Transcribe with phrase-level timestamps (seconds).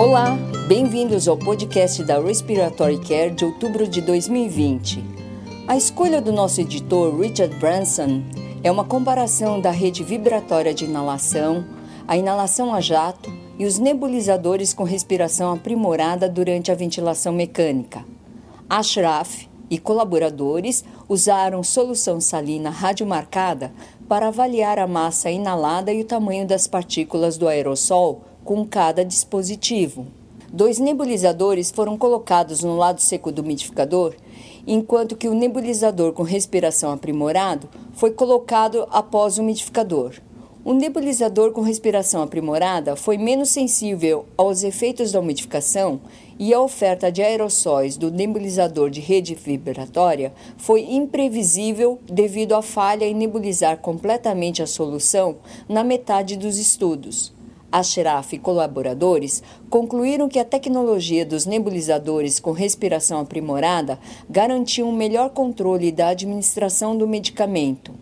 [0.00, 0.34] Olá,
[0.66, 5.04] bem-vindos ao podcast da Respiratory Care de outubro de 2020.
[5.68, 8.22] A escolha do nosso editor Richard Branson
[8.64, 11.66] é uma comparação da rede vibratória de inalação,
[12.08, 18.02] a inalação a jato e os nebulizadores com respiração aprimorada durante a ventilação mecânica.
[18.70, 23.70] Ashraf e colaboradores usaram solução salina radiomarcada
[24.08, 30.06] para avaliar a massa inalada e o tamanho das partículas do aerossol com cada dispositivo.
[30.52, 34.14] Dois nebulizadores foram colocados no lado seco do umidificador,
[34.66, 40.14] enquanto que o nebulizador com respiração aprimorado foi colocado após o umidificador.
[40.62, 46.00] O nebulizador com respiração aprimorada foi menos sensível aos efeitos da umidificação
[46.38, 53.06] e a oferta de aerossóis do nebulizador de rede vibratória foi imprevisível devido à falha
[53.06, 57.32] em nebulizar completamente a solução na metade dos estudos.
[57.72, 65.30] Ashraf e colaboradores concluíram que a tecnologia dos nebulizadores com respiração aprimorada garantia um melhor
[65.30, 67.92] controle da administração do medicamento.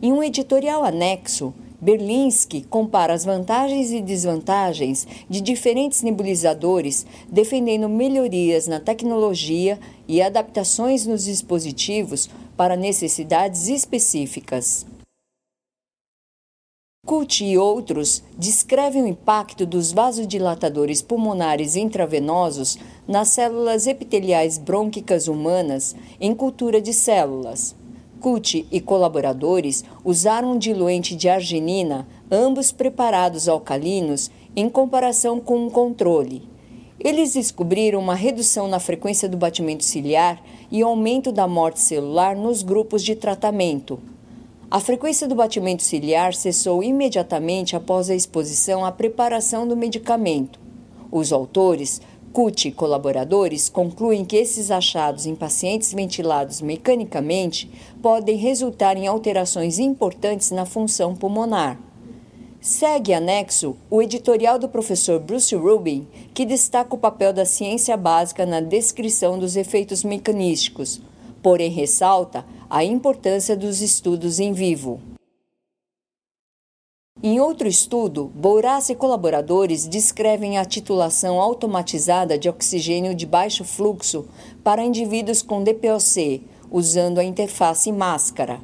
[0.00, 8.66] Em um editorial anexo, Berlinski compara as vantagens e desvantagens de diferentes nebulizadores, defendendo melhorias
[8.66, 14.86] na tecnologia e adaptações nos dispositivos para necessidades específicas.
[17.08, 22.76] Cult e outros descrevem o impacto dos vasodilatadores pulmonares intravenosos
[23.08, 27.74] nas células epiteliais brônquicas humanas em cultura de células.
[28.20, 35.70] Cucci e colaboradores usaram um diluente de arginina, ambos preparados alcalinos, em comparação com um
[35.70, 36.46] controle.
[37.00, 42.62] Eles descobriram uma redução na frequência do batimento ciliar e aumento da morte celular nos
[42.62, 43.98] grupos de tratamento.
[44.70, 50.60] A frequência do batimento ciliar cessou imediatamente após a exposição à preparação do medicamento.
[51.10, 52.02] Os autores
[52.34, 57.70] CUT e colaboradores concluem que esses achados em pacientes ventilados mecanicamente
[58.02, 61.80] podem resultar em alterações importantes na função pulmonar.
[62.60, 68.44] Segue anexo o editorial do professor Bruce Rubin, que destaca o papel da ciência básica
[68.44, 71.00] na descrição dos efeitos mecanísticos,
[71.42, 75.00] porém ressalta a importância dos estudos em vivo.
[77.22, 84.26] Em outro estudo, Bourassa e colaboradores descrevem a titulação automatizada de oxigênio de baixo fluxo
[84.62, 88.60] para indivíduos com DPOC, usando a interface máscara.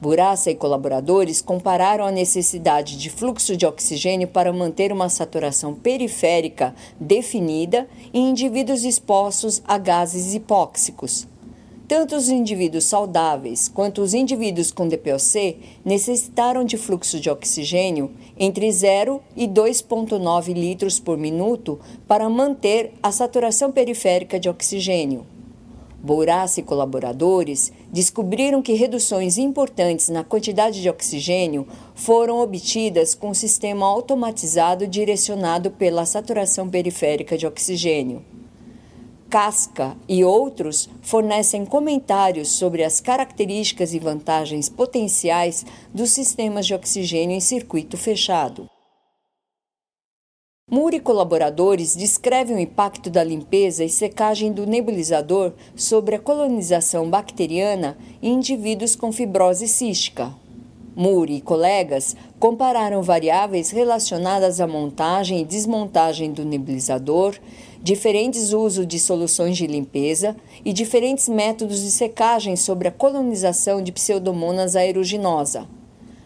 [0.00, 6.74] Bourassa e colaboradores compararam a necessidade de fluxo de oxigênio para manter uma saturação periférica
[6.98, 11.28] definida em indivíduos expostos a gases hipóxicos.
[11.90, 18.70] Tanto os indivíduos saudáveis quanto os indivíduos com DPOC necessitaram de fluxo de oxigênio entre
[18.70, 25.26] 0 e 2,9 litros por minuto para manter a saturação periférica de oxigênio.
[26.00, 33.34] Bourassa e colaboradores descobriram que reduções importantes na quantidade de oxigênio foram obtidas com um
[33.34, 38.24] sistema automatizado direcionado pela saturação periférica de oxigênio.
[39.30, 45.64] Casca e outros fornecem comentários sobre as características e vantagens potenciais
[45.94, 48.68] dos sistemas de oxigênio em circuito fechado.
[50.68, 57.08] Moore e colaboradores descrevem o impacto da limpeza e secagem do nebulizador sobre a colonização
[57.08, 60.34] bacteriana em indivíduos com fibrose cística.
[60.96, 67.38] Moore e colegas compararam variáveis relacionadas à montagem e desmontagem do nebulizador,
[67.82, 73.90] diferentes usos de soluções de limpeza e diferentes métodos de secagem sobre a colonização de
[73.90, 75.66] Pseudomonas aeruginosa.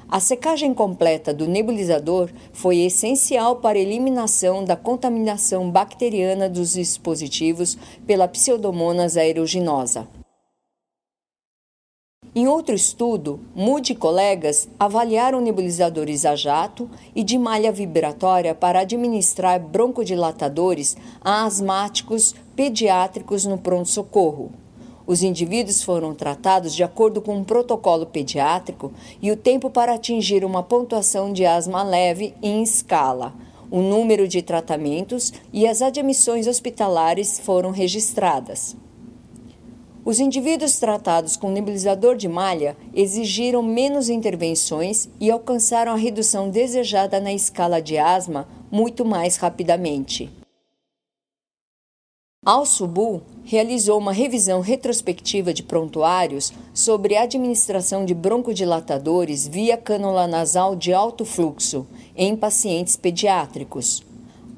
[0.08, 7.76] A secagem completa do nebulizador foi essencial para a eliminação da contaminação bacteriana dos dispositivos
[8.06, 10.06] pela Pseudomonas aeruginosa.
[12.36, 18.80] Em outro estudo, Moody e colegas avaliaram nebulizadores a jato e de malha vibratória para
[18.80, 24.50] administrar broncodilatadores a asmáticos pediátricos no pronto-socorro.
[25.06, 28.92] Os indivíduos foram tratados de acordo com um protocolo pediátrico
[29.22, 33.32] e o tempo para atingir uma pontuação de asma leve em escala.
[33.70, 38.76] O número de tratamentos e as admissões hospitalares foram registradas.
[40.04, 47.18] Os indivíduos tratados com nebulizador de malha exigiram menos intervenções e alcançaram a redução desejada
[47.18, 50.30] na escala de asma muito mais rapidamente.
[52.44, 60.76] Al-Subu realizou uma revisão retrospectiva de prontuários sobre a administração de broncodilatadores via cânula nasal
[60.76, 64.04] de alto fluxo em pacientes pediátricos.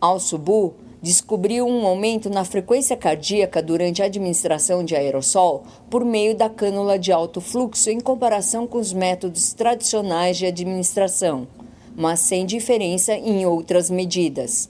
[0.00, 6.48] Al-Subu descobriu um aumento na frequência cardíaca durante a administração de aerossol por meio da
[6.48, 11.46] cânula de alto fluxo em comparação com os métodos tradicionais de administração,
[11.94, 14.68] mas sem diferença em outras medidas.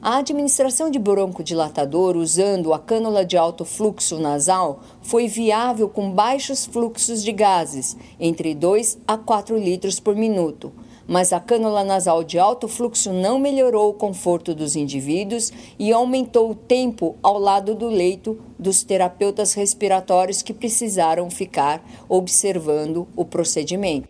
[0.00, 6.64] A administração de broncodilatador usando a cânula de alto fluxo nasal foi viável com baixos
[6.64, 10.72] fluxos de gases, entre 2 a 4 litros por minuto,
[11.08, 16.50] mas a cânula nasal de alto fluxo não melhorou o conforto dos indivíduos e aumentou
[16.50, 24.06] o tempo ao lado do leito dos terapeutas respiratórios que precisaram ficar observando o procedimento.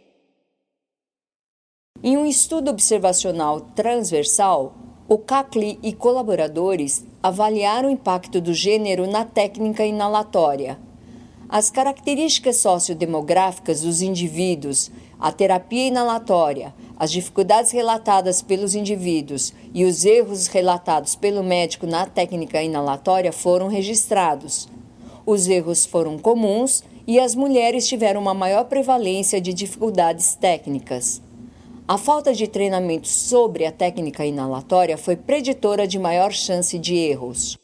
[2.03, 4.75] Em um estudo observacional transversal,
[5.09, 10.79] o CACLI e colaboradores avaliaram o impacto do gênero na técnica inalatória.
[11.49, 20.05] As características sociodemográficas dos indivíduos, a terapia inalatória, as dificuldades relatadas pelos indivíduos e os
[20.05, 24.69] erros relatados pelo médico na técnica inalatória foram registrados.
[25.27, 31.21] Os erros foram comuns e as mulheres tiveram uma maior prevalência de dificuldades técnicas.
[31.87, 37.59] A falta de treinamento sobre a técnica inalatória foi preditora de maior chance de erros.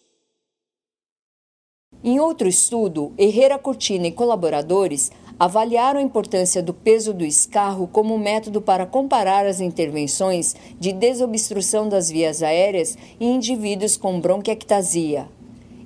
[2.02, 8.18] Em outro estudo, Herrera Cortina e colaboradores avaliaram a importância do peso do escarro como
[8.18, 15.28] método para comparar as intervenções de desobstrução das vias aéreas em indivíduos com bronquiectasia.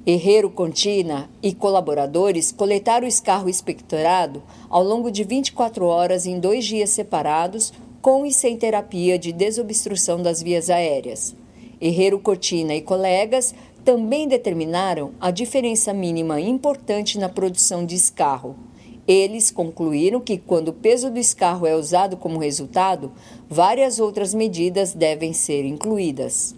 [0.07, 6.65] Herrero Cortina e colaboradores coletaram o escarro expectorado ao longo de 24 horas em dois
[6.65, 11.37] dias separados, com e sem terapia de desobstrução das vias aéreas.
[11.81, 13.55] Herrero Cortina e colegas
[13.85, 18.68] também determinaram a diferença mínima importante na produção de escarro.
[19.09, 23.11] Eles concluíram que, quando o peso do escarro é usado como resultado,
[23.49, 26.55] várias outras medidas devem ser incluídas.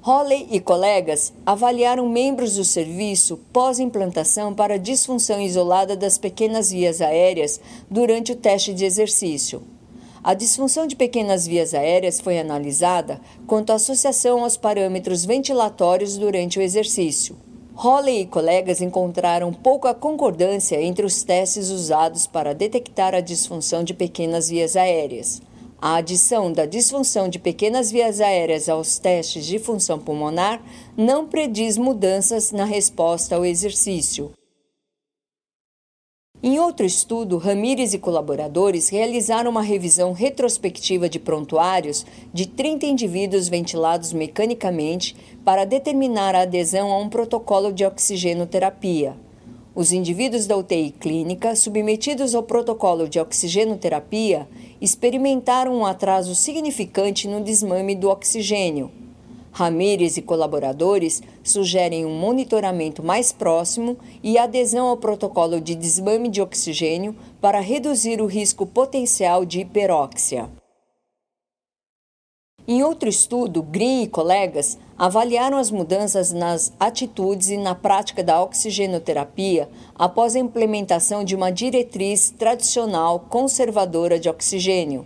[0.00, 7.60] Holley e colegas avaliaram membros do serviço pós-implantação para disfunção isolada das pequenas vias aéreas
[7.88, 9.62] durante o teste de exercício.
[10.24, 16.58] A disfunção de pequenas vias aéreas foi analisada quanto à associação aos parâmetros ventilatórios durante
[16.58, 17.36] o exercício.
[17.74, 23.94] Holley e colegas encontraram pouca concordância entre os testes usados para detectar a disfunção de
[23.94, 25.40] pequenas vias aéreas.
[25.80, 30.62] A adição da disfunção de pequenas vias aéreas aos testes de função pulmonar
[30.96, 34.30] não prediz mudanças na resposta ao exercício.
[36.44, 42.04] Em outro estudo, Ramírez e colaboradores realizaram uma revisão retrospectiva de prontuários
[42.34, 49.14] de 30 indivíduos ventilados mecanicamente para determinar a adesão a um protocolo de oxigenoterapia.
[49.72, 54.48] Os indivíduos da UTI clínica, submetidos ao protocolo de oxigenoterapia,
[54.80, 58.90] experimentaram um atraso significante no desmame do oxigênio.
[59.52, 66.40] Ramírez e colaboradores sugerem um monitoramento mais próximo e adesão ao protocolo de desmame de
[66.40, 70.48] oxigênio para reduzir o risco potencial de hiperóxia.
[72.66, 78.40] Em outro estudo, Green e colegas avaliaram as mudanças nas atitudes e na prática da
[78.40, 85.04] oxigenoterapia após a implementação de uma diretriz tradicional conservadora de oxigênio.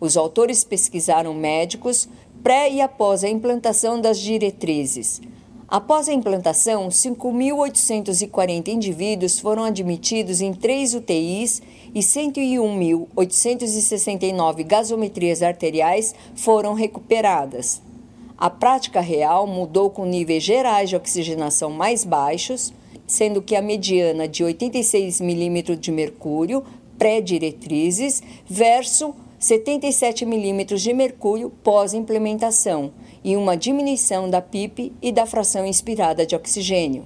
[0.00, 2.08] Os autores pesquisaram médicos
[2.42, 5.20] pré e após a implantação das diretrizes.
[5.68, 11.62] Após a implantação, 5.840 indivíduos foram admitidos em três UTIs
[11.94, 17.80] e 101.869 gasometrias arteriais foram recuperadas.
[18.36, 22.70] A prática real mudou com níveis gerais de oxigenação mais baixos,
[23.06, 26.62] sendo que a mediana de 86 milímetros de mercúrio
[26.98, 32.92] pré-diretrizes versus 77 milímetros de mercúrio pós-implementação
[33.24, 37.04] e uma diminuição da PIP e da fração inspirada de oxigênio.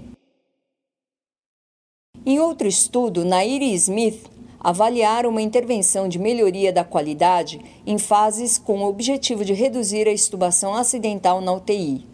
[2.26, 8.58] Em outro estudo, Nair e Smith avaliaram uma intervenção de melhoria da qualidade em fases
[8.58, 12.04] com o objetivo de reduzir a estubação acidental na UTI.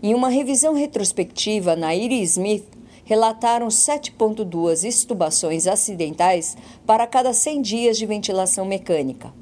[0.00, 2.68] Em uma revisão retrospectiva, Nair e Smith
[3.04, 6.56] relataram 7,2 estubações acidentais
[6.86, 9.34] para cada 100 dias de ventilação mecânica.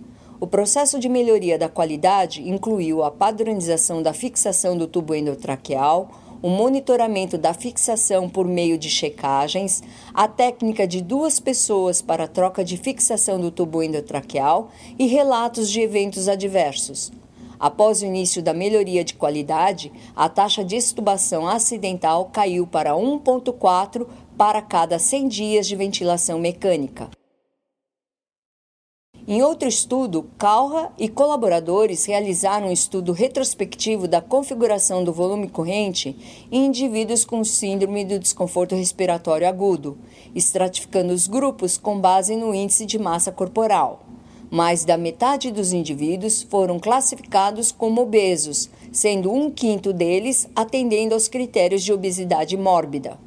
[0.44, 6.10] O processo de melhoria da qualidade incluiu a padronização da fixação do tubo endotraqueal,
[6.42, 9.82] o monitoramento da fixação por meio de checagens,
[10.12, 15.80] a técnica de duas pessoas para troca de fixação do tubo endotraqueal e relatos de
[15.80, 17.10] eventos adversos.
[17.58, 24.06] Após o início da melhoria de qualidade, a taxa de extubação acidental caiu para 1,4
[24.36, 27.08] para cada 100 dias de ventilação mecânica.
[29.26, 36.14] Em outro estudo, Calra e colaboradores realizaram um estudo retrospectivo da configuração do volume corrente
[36.52, 39.96] em indivíduos com síndrome do desconforto respiratório agudo,
[40.34, 44.04] estratificando os grupos com base no índice de massa corporal.
[44.50, 51.28] Mais da metade dos indivíduos foram classificados como obesos, sendo um quinto deles atendendo aos
[51.28, 53.18] critérios de obesidade mórbida.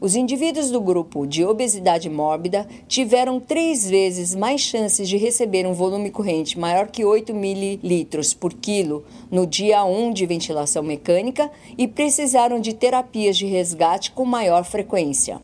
[0.00, 5.72] Os indivíduos do grupo de obesidade mórbida tiveram três vezes mais chances de receber um
[5.72, 11.88] volume corrente maior que 8 mililitros por quilo no dia 1 de ventilação mecânica e
[11.88, 15.40] precisaram de terapias de resgate com maior frequência.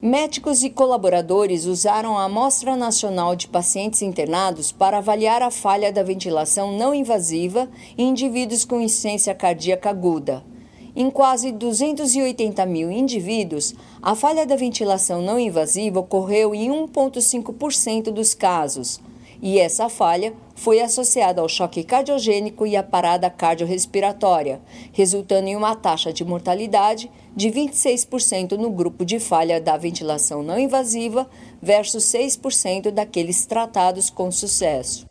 [0.00, 6.02] Médicos e colaboradores usaram a Amostra Nacional de Pacientes Internados para avaliar a falha da
[6.02, 10.55] ventilação não invasiva em indivíduos com insuficiência cardíaca aguda.
[10.98, 18.32] Em quase 280 mil indivíduos, a falha da ventilação não invasiva ocorreu em 1,5% dos
[18.32, 18.98] casos,
[19.42, 24.58] e essa falha foi associada ao choque cardiogênico e à parada cardiorrespiratória,
[24.90, 30.58] resultando em uma taxa de mortalidade de 26% no grupo de falha da ventilação não
[30.58, 31.28] invasiva
[31.60, 35.04] versus 6% daqueles tratados com sucesso.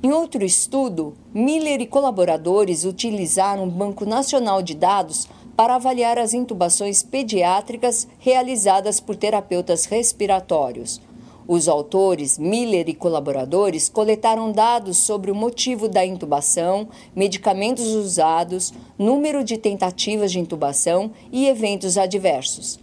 [0.00, 5.26] Em outro estudo, Miller e colaboradores utilizaram um Banco Nacional de Dados
[5.56, 11.00] para avaliar as intubações pediátricas realizadas por terapeutas respiratórios.
[11.48, 19.42] Os autores, Miller e colaboradores, coletaram dados sobre o motivo da intubação, medicamentos usados, número
[19.42, 22.78] de tentativas de intubação e eventos adversos.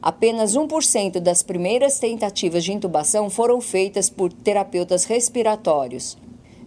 [0.00, 6.16] Apenas 1% das primeiras tentativas de intubação foram feitas por terapeutas respiratórios.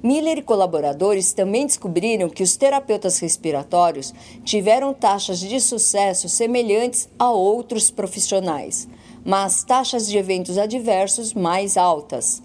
[0.03, 7.31] Miller e colaboradores também descobriram que os terapeutas respiratórios tiveram taxas de sucesso semelhantes a
[7.31, 8.85] outros profissionais,
[9.23, 12.43] mas taxas de eventos adversos mais altas.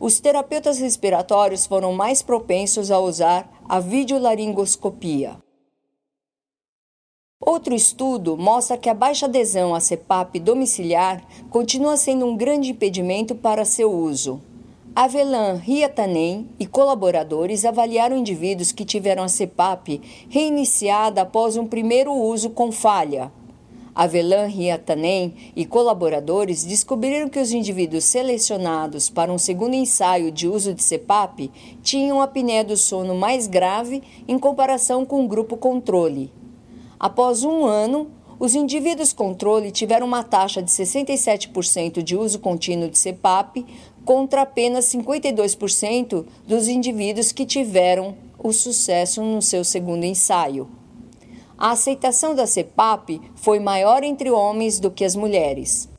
[0.00, 5.36] Os terapeutas respiratórios foram mais propensos a usar a videolaringoscopia.
[7.40, 13.36] Outro estudo mostra que a baixa adesão à CPAP domiciliar continua sendo um grande impedimento
[13.36, 14.42] para seu uso.
[15.00, 22.50] Avelan Riatanem e colaboradores avaliaram indivíduos que tiveram a CPAP reiniciada após um primeiro uso
[22.50, 23.30] com falha.
[23.94, 30.74] Avelan Riatanem e colaboradores descobriram que os indivíduos selecionados para um segundo ensaio de uso
[30.74, 31.48] de CPAP
[31.80, 36.32] tinham a apneia do sono mais grave em comparação com o grupo controle.
[36.98, 42.96] Após um ano, os indivíduos controle tiveram uma taxa de 67% de uso contínuo de
[42.96, 43.66] CPAP
[44.08, 50.66] contra apenas 52% dos indivíduos que tiveram o sucesso no seu segundo ensaio.
[51.58, 55.90] A aceitação da CEPAP foi maior entre homens do que as mulheres.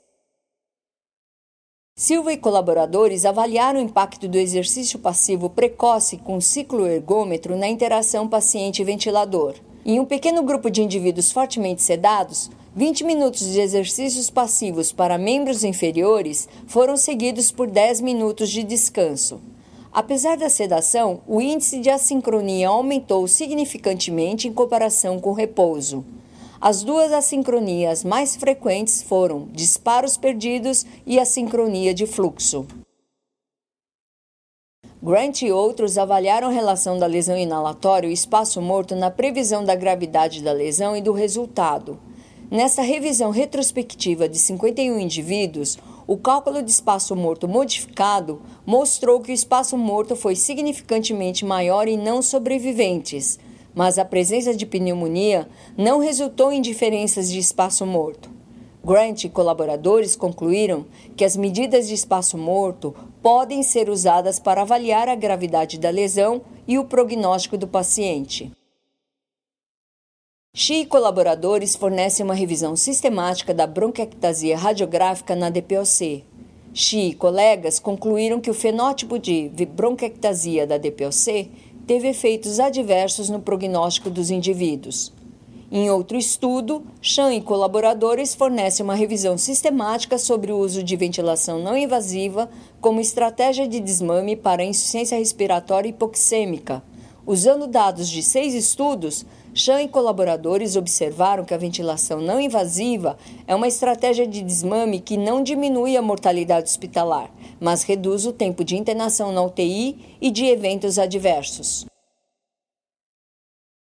[1.95, 8.27] Silva e colaboradores avaliaram o impacto do exercício passivo precoce com ciclo ergômetro na interação
[8.27, 9.53] paciente-ventilador.
[9.85, 15.63] Em um pequeno grupo de indivíduos fortemente sedados, 20 minutos de exercícios passivos para membros
[15.63, 19.39] inferiores foram seguidos por 10 minutos de descanso.
[19.91, 26.05] Apesar da sedação, o índice de assincronia aumentou significantemente em comparação com o repouso.
[26.61, 32.67] As duas assincronias mais frequentes foram disparos perdidos e assincronia de fluxo.
[35.01, 39.73] Grant e outros avaliaram a relação da lesão inalatória e espaço morto na previsão da
[39.73, 41.97] gravidade da lesão e do resultado.
[42.51, 49.33] Nessa revisão retrospectiva de 51 indivíduos, o cálculo de espaço morto modificado mostrou que o
[49.33, 53.39] espaço morto foi significantemente maior em não sobreviventes,
[53.73, 58.29] mas a presença de pneumonia não resultou em diferenças de espaço morto.
[58.83, 65.09] Grant e colaboradores concluíram que as medidas de espaço morto podem ser usadas para avaliar
[65.09, 68.51] a gravidade da lesão e o prognóstico do paciente.
[70.55, 76.23] Xi e colaboradores fornecem uma revisão sistemática da bronquiectasia radiográfica na DPOC.
[76.73, 81.51] Xi e colegas concluíram que o fenótipo de bronquiectasia da DPOC
[81.85, 85.11] teve efeitos adversos no prognóstico dos indivíduos.
[85.71, 91.61] Em outro estudo, Chan e colaboradores fornecem uma revisão sistemática sobre o uso de ventilação
[91.61, 92.49] não invasiva
[92.81, 96.81] como estratégia de desmame para insuficiência respiratória hipoxêmica.
[97.23, 99.23] Usando dados de seis estudos,
[99.53, 105.17] Chan e colaboradores observaram que a ventilação não invasiva é uma estratégia de desmame que
[105.17, 110.45] não diminui a mortalidade hospitalar, mas reduz o tempo de internação na UTI e de
[110.45, 111.85] eventos adversos.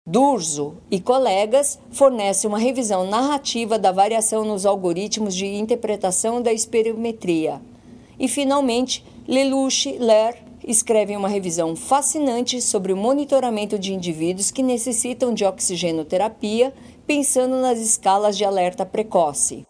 [0.09, 7.61] Durzo e colegas fornecem uma revisão narrativa da variação nos algoritmos de interpretação da espirometria.
[8.17, 15.33] E finalmente, Lelouch Ler escrevem uma revisão fascinante sobre o monitoramento de indivíduos que necessitam
[15.33, 16.73] de oxigenoterapia,
[17.05, 19.65] pensando nas escalas de alerta precoce.